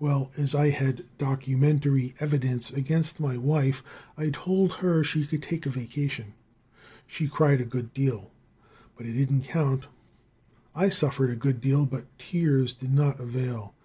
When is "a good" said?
7.60-7.94, 11.30-11.60